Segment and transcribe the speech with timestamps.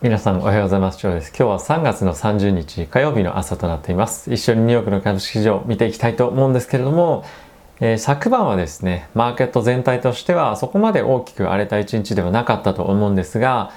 [0.00, 1.00] 皆さんおはようございます。
[1.02, 4.32] 今日は3月の30日火曜日の朝となっています。
[4.32, 7.24] 一緒にニューヨークの株式市場を見ていきたいと思うんですけれども、
[7.80, 13.72] えー、昨晩はですね、マーケット全体としてはそこまで大きく荒れた一日ではなかったと思うんですが、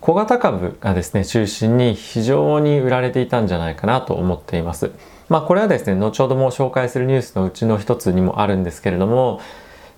[0.00, 4.92] 小型株がですね、中心に非常に売られていたんじゃないかなと思っています。
[5.28, 9.40] まあこれはですね、後ほども紹介するニュースのうちの一つにもあるんですけれども、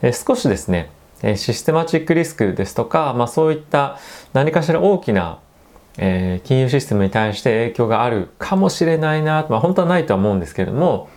[0.01, 0.89] えー、少しですね、
[1.37, 3.99] システマチックリスクですとか、まあそういった
[4.33, 5.39] 何かしら大きな
[5.99, 11.09] えー、金融システムに対して影響があるかもしれないな、まあ、本当はないとは思うんですけれども、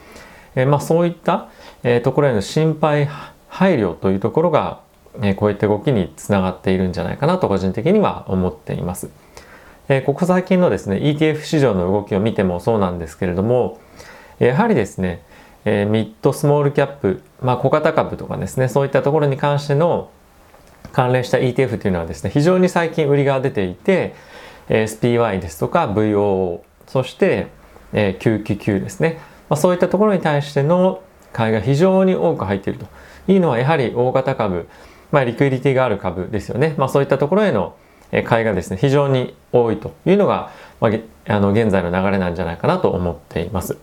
[0.55, 1.49] えー、まあ、そういった、
[1.83, 3.09] えー、ところへの心配
[3.49, 4.81] 配慮というところが、
[5.21, 9.09] えこういった動きにつながっているんじゃないかなと個人的には思っています。
[9.89, 13.79] えここ最近のですね ETF 市場の動きを見てもそうなんですけれども
[14.37, 15.23] やはりですね、
[15.65, 20.11] えミッドスモールキャップ、まあ、小型株とかですねそういったところに関しての
[20.91, 24.13] 関連した ETF というのはですね非常に最近売りが出ていて
[24.69, 27.47] え SPY ですとか VOO そして、
[27.93, 31.01] えー、QQQ ですね、まあ、そういったところに対しての
[31.33, 32.87] 買いが非常に多く入っていると。
[33.33, 34.67] いうのはやはり大型株、
[35.11, 37.75] まあ、リクイリティがある株ですよね、まあ、そういったところへの
[38.25, 40.91] 買いがですね非常に多いというのが、まあ、
[41.33, 43.77] あの現在の流れなんじゃないかなと思っています。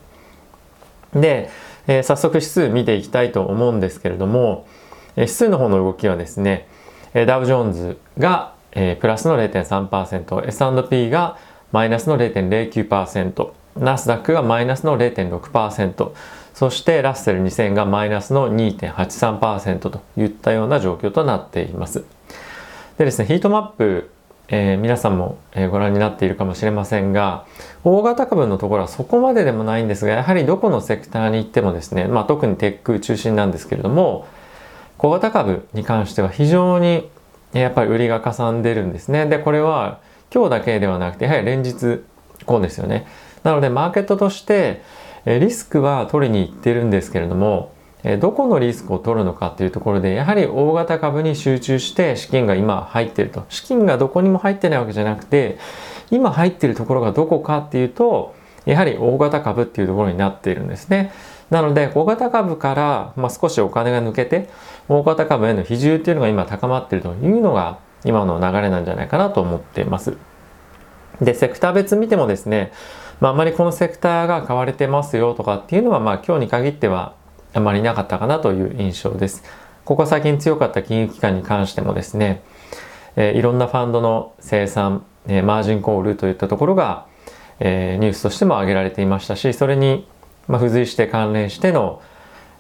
[1.14, 1.48] で、
[1.86, 4.66] えー、早速指数見ていきたいと思うんですけれども
[5.14, 6.66] 指数の方の動きはですね
[7.14, 11.38] ダウジョーンズがえー、プラスの0.3%、S&P が
[11.72, 16.12] マイナスの0.09%、ナスダックがマイナスの0.6%、
[16.55, 22.04] そしてラッセル2000がマイナスの2.83%といったような状況となっています。
[22.98, 24.10] でですね、ヒートマップ、
[24.48, 25.38] えー、皆さんも
[25.70, 27.47] ご覧になっているかもしれませんが、
[27.82, 34.27] 大型株のところはそこまででもないんですが、やはりどこのセクターに行ってもですね、まあ、特にテック中心なんですけれども、
[34.98, 37.08] 小型株に関しては非常に
[37.60, 39.26] やっぱり売りがかさんでるんですね。
[39.26, 39.98] で、これは
[40.32, 42.02] 今日だけではなくて、やはり連日
[42.44, 43.06] こうですよね。
[43.42, 44.82] なので、マーケットとして
[45.24, 47.72] リスクは取りに行ってるんですけれども、
[48.20, 53.44] どこのリスクを取るのかっていうところで、やはり大型株に集中して資金が今入ってると。
[53.48, 55.58] 資金がどこにも入ってないわけじゃなくて、
[56.10, 58.34] 今入ってるところがどこかっていうと、
[58.66, 61.12] やはり大型株っていうところになっているんですね。
[61.50, 64.49] なので、小型株から、まあ、少しお金が抜けて、
[64.88, 70.16] 大型株への比重っていうのが今高まっているというのが、今の流れなんじゃないかなと思っています。
[71.21, 72.72] で、セクター別見てもですね、
[73.21, 77.15] まあ、あまりこのセクターが買われてますよとかっていうのは、まあ、今日に限っては
[77.55, 79.44] あまりなかったかなという印象です。
[79.84, 82.43] ここ最近強かった金融機関に関してもですね、
[83.15, 87.06] えー、いろんなファンドの生産、えー、マージンコールといったところが、
[87.61, 90.06] えー、ニュースとしても挙げられていましたし、それに
[90.49, 92.03] まあ、付随して関連しての、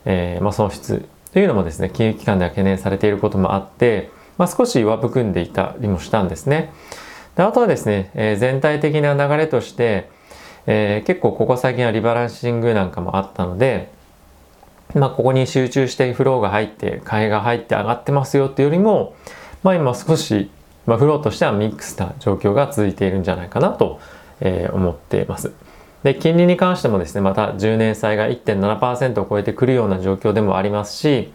[0.04, 6.72] えー、まあ、損失というのもですね、金融機関では懸念されていることもあって、まあ、少し上含んでいたりもしたんですね。
[7.36, 10.08] であとはですね、えー、全体的な流れとして、
[10.66, 13.90] えー、結構ここ最近はリバランシングなんかもあったので、
[14.94, 19.14] まあ、ここに集中してフローが入って、買いが入って上がってますよっていうよりも、
[19.62, 20.50] まあ、今少し、
[20.86, 24.00] まあ、フローとしてはミックスな状況が続いているんじゃないかなと、
[24.40, 25.52] えー、思っています。
[26.02, 31.32] で、金利に関してもですね、また10年債が1.7%を超えてくるような状況でもありますし、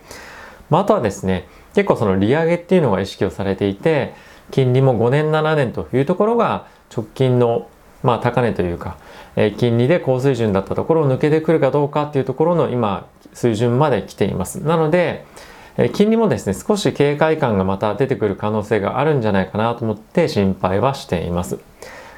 [0.70, 4.14] まあ、あとはですね、結構その利上げっていうのが意識をされていて、
[4.52, 7.70] 金利も5年7年というところが直近の
[8.04, 8.98] まあ高値というか、
[9.36, 14.58] えー、金利で高水準だったところを抜けてくるかどうかっていうところの今水準まで来ています。
[14.64, 15.26] なので、
[15.78, 21.60] え、金利もですね、少し警戒感がまた出てくる可能性があるんじゃないかなと思って心配はしています。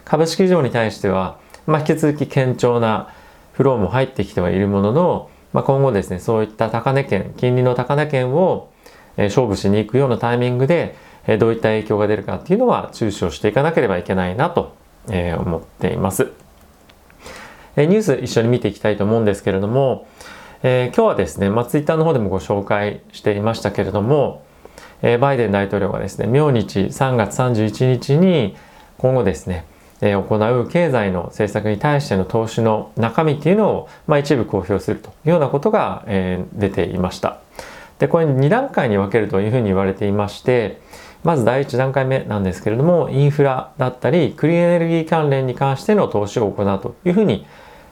[0.06, 3.14] 株式市場に対しては、まあ、引き続き堅調な
[3.54, 8.70] フローも入ってきてはいるものの、まあ、今後ですね、そういった高値圏、金利の高値圏を、
[9.16, 10.96] え勝負しに行くようなタイミングで、
[11.28, 14.76] えどういった影響が出るかっていうのは注視をしていかなければいけないなと、
[15.10, 16.32] え思っています。
[17.76, 20.08] えニュース一緒に見ていきたいと思うんですけれども、
[20.64, 24.46] えー、今日はですね、まあ、ツイッターの方でもご紹介していましたけれども、
[25.02, 28.56] え、バイデン大統領がですね、明日3月31日に
[28.98, 29.66] 今後ですね、
[30.06, 37.38] え行う経済の政策に対しての投資の中身っていうのを、まあ、一部公表するというようなことが、え出ていました。
[38.00, 40.82] で、これ2段階に分けるというふうに言われていまして、
[41.24, 47.46] まず第1段階目なんですけれども、インフラだったり、クリーンエネルギー関連に関しての投資を行うというふうに、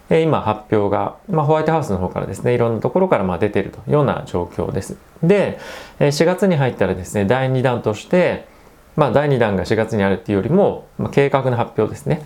[0.09, 4.97] え今発表が、まあ、ホワイトハウスの方からですね、いろんなところからま出ているというような状況です。
[5.23, 5.59] で、
[5.99, 8.50] 4月に入ったらですね、第2弾として、
[8.95, 12.25] まあ、第2弾が4月にあるっていうよりも、まあ、計画の発表ですね。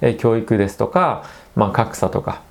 [0.00, 1.24] え教育ですとか、
[1.56, 2.42] まあ、格差とか、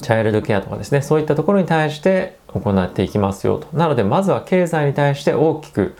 [0.00, 3.76] チャイルドケアとかですね、そういったところに対して行っていきますよと。
[3.76, 5.96] なので、まずは経済に対して大きく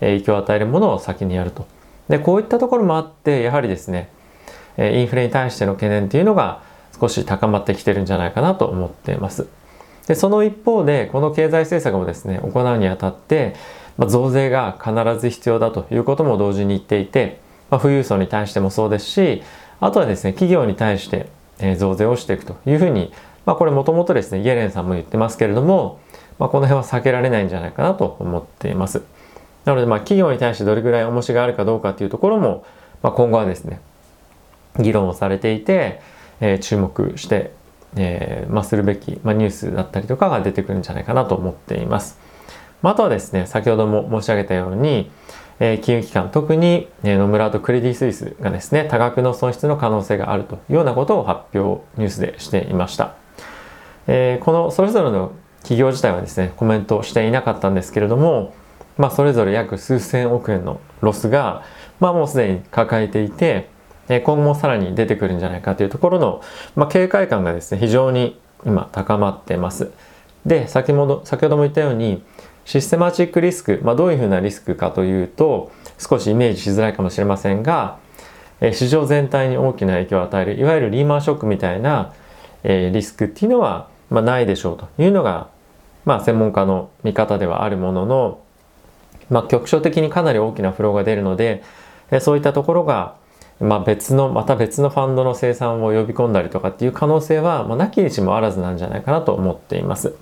[0.00, 1.66] 影響を与えるものを先にやると
[2.08, 4.10] でこういったところもあってやはりですね
[4.78, 6.62] インフレに対しての懸念っていうのが
[7.00, 9.46] 少し高まってきてるんじゃないかなと思っています。
[10.06, 13.54] でその一方でこの経済政策をですね行うにあたって、
[13.96, 19.42] まあ、増税が必ず必要だということも同時に言っていて、まあ、富裕層に対してもそうですし
[19.80, 23.12] あとはですね企業に対して、え増税をしていくというふうに、
[23.44, 26.00] まあ、これもともとですねイエレンさんも言ってますけれども、
[26.38, 29.02] まあ、この辺は避けられないんじゃないかなと思っています。
[29.64, 32.64] なのでまあ企業に対してどれぐらい重しがあるかどうかというところも、
[33.02, 33.80] まあ、今後はですね
[34.78, 36.00] 議論をされていて、
[36.40, 37.52] えー、注目して、
[37.96, 42.23] えーまあ、するべき、まあ、ニュースだったりとかが出てくるんじゃないかなと思っています。
[42.84, 45.10] まあ、とはですね先ほども申し上げたように、
[45.58, 53.14] えー、金融機関特に、えー、野村とクレディ・スイスがですね多額の損失の可能性があるというようなことを発表ニュースでしていました。
[54.06, 55.32] えー、このそれぞれの
[55.62, 58.54] 企業自体はですねコメントしていなかったんですけれども
[58.96, 61.64] まあ、それぞれ約数千億円のロスが、
[62.00, 63.68] まあ、もうすでに抱えていて、
[64.08, 66.42] 今後もさらに出てくるんじゃないかというところの、
[66.76, 69.90] まあ、警戒感がですね非常に今高まってます。
[70.46, 72.22] で先ほど先ほども言ったように
[72.64, 77.98] システマチックリスク、まあ、どういうふうなリスクかというと少しイメージしづらいかもしれませんが
[78.60, 82.12] え市場全体に大きな影響を与えるいわゆるリーマンショックみたいな
[82.62, 85.48] えリスクっていうのは、まあ、ないでしょうというのが、
[86.04, 88.40] まあ、専門家の見方ではあるものの
[89.30, 91.62] まあ、局所的にかなり大きなフローが出るので、
[92.10, 93.16] えそういったところが、
[93.60, 100.14] まあ、別のまた別のファンドの生産を呼び込んだりとかっていう可能性は、まあ、なきにしもあらずなんじゃないかなと思っています。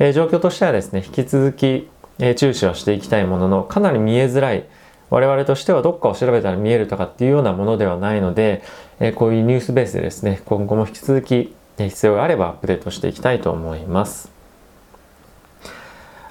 [0.00, 1.88] えー、状況としてはですね引き続き、
[2.18, 4.64] えー、注視はしていきたいもののかなり見えづらい
[5.10, 8.62] 我々としてはどっかを調べたら見えるとかっていうようなものではないので、
[9.00, 14.30] え、こういうニュースベースでですね今後も引き続き必要があればアップデートしていきたいと思います。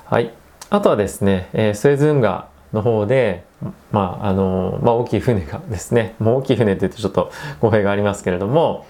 [0.06, 0.34] はい。
[0.70, 3.44] あとはですね、え、スエズ運河の方で、
[3.92, 8.86] まあ、あの、まあ、大きい船がですね、もう大きい船って言うとちょっと語弊がありますけれども、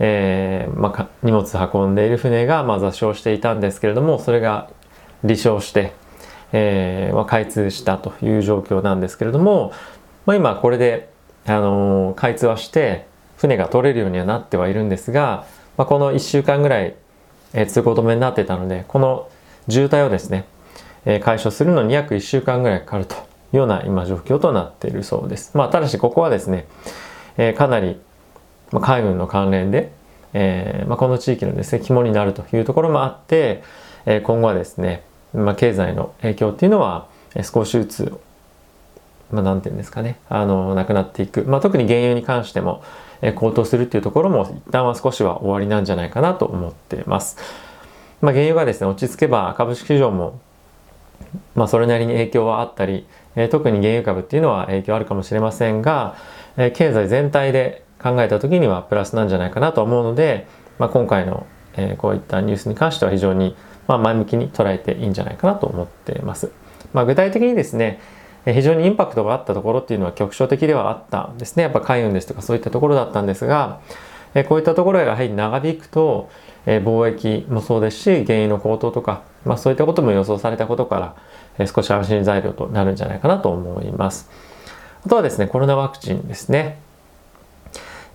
[0.00, 4.68] えー、まあ、荷物運んでいる船が、まあ、座礁していたんですけれども、それが
[5.22, 5.92] 離礁して、
[6.52, 9.72] えー、まあ、開通したという状況なんですけれども、
[10.26, 11.10] まあ、今これで、
[11.46, 13.06] あの開通はして
[13.36, 15.46] 船が取れるようにはなってはいるんですが、
[15.78, 16.94] まあ、この1週間ぐらい、
[17.54, 19.28] え、通行止めになってたのでこの
[19.68, 20.44] 渋滞をですね
[21.04, 23.18] え解消するのに約1週間ぐらいかかるとい
[23.54, 25.56] うような今状況となっているそうです。
[25.56, 26.66] まあ、ただしここはですね、
[27.36, 28.00] えかなり
[28.72, 29.92] まあ海軍の関連で、
[30.32, 33.62] えー、まあ、この地域のですね肝になるというところもあって、
[34.06, 35.02] え今後はですね、
[35.34, 37.06] まあ、経済の影響っていうのは
[37.42, 38.20] 少しずつ
[39.32, 41.44] まあ、なんていうんですかね、あの、なくなっていく。
[41.44, 42.82] まあ、特に原油に関しても、
[43.22, 47.36] え高騰するっていうところも、一旦は少しは終わりなんじゃないかなと思っています。
[48.20, 50.40] まあ、原油がですね、落ち着けば株式市場も
[51.54, 53.06] まあ、それなりに影響はあったり、
[53.36, 56.16] えー、特に原油株っていうのは影響あるかもしれませんが、
[56.56, 60.46] え、経済全体で考えた時にはプラスなんじゃないかなと思うので、
[60.78, 63.56] まあ、今回の、えー、こういったニュースに関しては非常に、
[63.86, 66.50] まあ、前向きに捉えていいんじゃないかなと思っています。
[66.92, 68.00] まあ、具体的にですね
[68.46, 73.80] 非常にインパクトがあったところっていうのは局所的ではあったんですねやっぱ海運ですとかそういったところだったんですが
[74.48, 76.30] こういったところがやはり長引くと
[76.64, 81.16] 貿易もそうですし原油の高騰とかまあ、そういったことも予想されたことか
[81.58, 84.30] ら、少し安心材料となるんじゃないかなと思います。
[85.04, 86.78] あとはですね、コロナワクチンですね。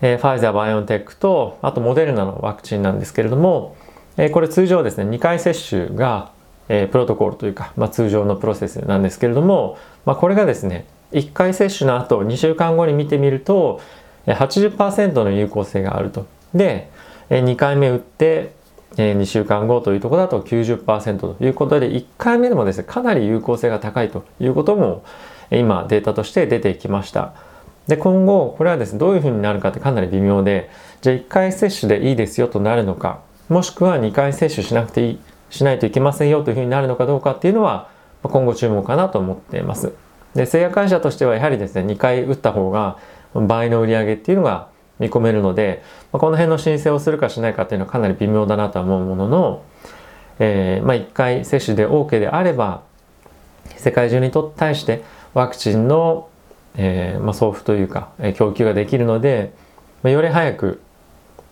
[0.01, 3.75] えー、ファイザー、バイオンテックと、あとモデルナのワクチンなんですけれども、
[4.17, 6.31] えー、これ通常ですね、2回接種が、
[6.69, 13.81] えー、プロトコルというか、まあ、通常のプロセスなんですけれども、まあ、これがですね、1回接種の後、2週間後に見てみると、
[14.25, 16.25] 80%の有効性があると。
[16.53, 16.89] で、
[17.29, 18.53] 2回目打って、
[18.97, 25.03] 2週間後というところだと90%ということで1回目でもですねかなり有効性が高いということも
[25.51, 27.33] 今データとして出てきました
[27.87, 30.69] で今後これはですねどういうふうになるかってかなり微妙で
[31.01, 37.89] じゃあ1回接種でいいですよとなるのかもしくは2回接種しなくていいしないといけませんよというふうになるのかどうかっていうのは
[38.23, 39.93] 今後注目かなと思っています。
[40.33, 42.97] で製薬会社としてはやはりですね2回打った方が
[43.33, 44.67] 倍の売り上げっていうのが
[44.99, 49.63] 見込めるので、まあ、この辺の申請をするかしないかっていうのはかなり微妙だなとは思うものの、
[50.39, 52.81] えー、まあ、1回接種で OK であれば
[53.77, 56.29] 世界中にと対してワクチンの、
[56.77, 59.53] えー、まあ、送付というか、え供給ができるので、
[60.03, 60.81] まあより早く、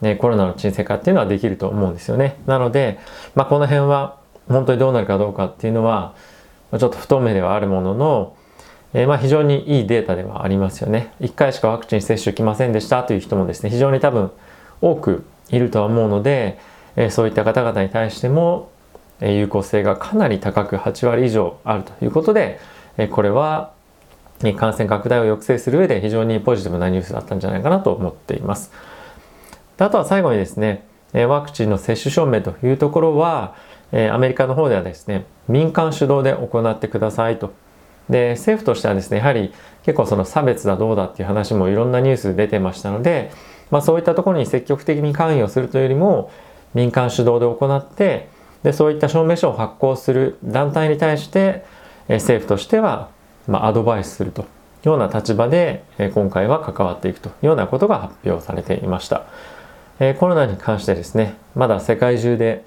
[0.02, 2.38] ね、コロナの沈静化っていうのはできると思うんですよね。
[2.46, 3.00] なので、
[3.36, 4.18] まあこの辺は
[4.50, 6.14] 本当にどうなるかどうかっていうのは
[6.72, 8.36] まあちょっと不透明ではあるものの、
[8.94, 11.14] えー、まあ非常にいいデータではありますよね。
[11.22, 14.32] 1回しかワクチン接種来ませんでしたという人もですね、非常に多分
[14.82, 16.58] 多くいるとは思うので、
[16.96, 18.72] えー、そういった方々に対しても、
[19.22, 22.60] え有効性がかなり高く8割以上あるということで、
[22.98, 23.73] えこれは
[24.56, 28.72] 感染拡大を抑制する上で非常にポジティブなニュースだったんじゃないかなと思っています。
[29.78, 33.56] あとは最後にですね、ワクチンの接種証明というところは、
[34.12, 37.54] アメリカの方ではですね、民間主導で行ってくださいと。
[38.10, 43.32] で、政府としてはですね、やはり結構その差別だどうだっていう話もいろんなニュース出てましたので、
[43.72, 46.32] まあそういったところに積極的に関与するというよりも、
[46.74, 48.28] 民間主導で行って、
[48.64, 51.64] で、そういった証明書を発行する団体に対して、
[52.10, 53.10] 政府としては
[53.48, 54.46] まあ、アドバイスするとい
[54.86, 59.24] うような立場で、え今回は関わっていくというようなことが発表されていました。
[60.00, 62.66] えコロナに関してですね、まだ世界中で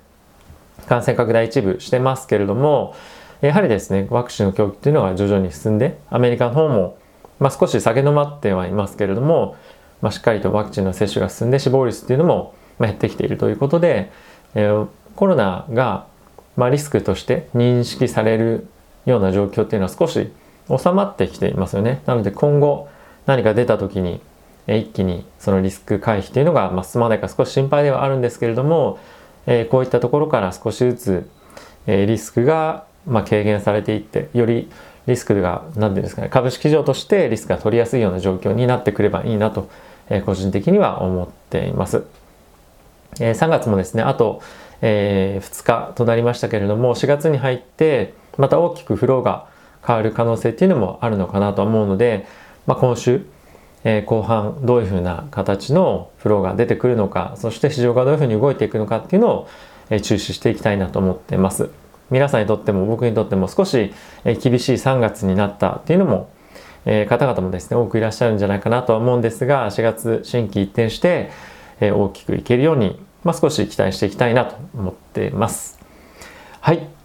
[0.89, 2.95] 感染拡大一部してますけれども、
[3.41, 6.99] やはりですね、ワクチンの供給というのが徐々に進んで、アメリカの方も、
[7.39, 9.57] まあ、少し下げ止まってはいますけれども、
[10.01, 14.11] まあ、しっかりとワクチンの接種が進んで死亡率っていうのも減ってきているということで、
[14.55, 16.07] えー、コロナが、
[16.57, 18.67] まあ、リスクとして認識される
[19.05, 20.31] ような状況っていうのは少し
[20.69, 22.03] 収まってきていますよね。
[22.07, 22.89] なので今後
[23.27, 24.21] 何か出た時に
[24.69, 28.99] 一気にそのリスク回避というのが、ま進まないか少し心配ではあるんですけれども、
[29.47, 31.31] えこういったところから少しずつ、
[31.87, 34.69] えリスクが、ま軽減されていってより
[35.07, 39.69] リスクが何て言うんですかね株式市場としてリスクが取りやすいような状況になってくればいいなと、
[40.11, 42.05] え個人的には思っています。
[43.21, 44.43] え3月もですねあと、
[44.83, 49.47] え2日となりましたけれども4月に入ってまた大きくフローが
[49.87, 52.27] 変わる可能性っていうのもあるのかなと思うので、
[52.67, 53.25] まあ、今週、
[53.85, 59.49] えー、後半どういうふうな形のフローが出てくるのかそして市場がどういうふうに動いていくのかっていうのを、
[59.91, 61.71] えー、注視していきたいなと思ってます。
[62.11, 63.93] 皆さんにとっても僕にとっても少し、
[64.25, 66.31] えー、厳しい3月になったっていうのも、
[66.85, 71.31] えー、方々もですね多くいらっしゃるんじゃないかなとは思うんですが4月新規一転して、
[71.81, 75.79] えー、大きくいけるように、まあ、少し期待していきたいなと思ってます。
[76.61, 76.96] はい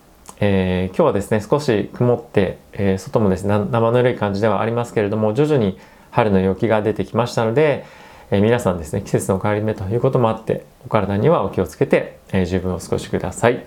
[0.44, 5.78] えー、今日はですね少し曇って、えー、外もですね生ぬるい感じではありますけれども徐々に
[6.10, 7.86] 春の陽気が出てきましたので、
[8.32, 13.64] えー、皆さんですね季節の変わり目ということもあってお体にはお気をつけて、え十分お過ごしください。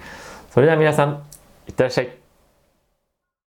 [0.50, 1.22] それでは皆さん
[1.68, 2.23] いってらっしゃい。